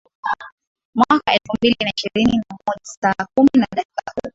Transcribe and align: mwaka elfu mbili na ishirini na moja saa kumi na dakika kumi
mwaka 0.95 1.33
elfu 1.33 1.53
mbili 1.57 1.75
na 1.83 1.91
ishirini 1.95 2.37
na 2.37 2.57
moja 2.67 2.79
saa 2.83 3.25
kumi 3.37 3.49
na 3.53 3.67
dakika 3.75 4.03
kumi 4.13 4.29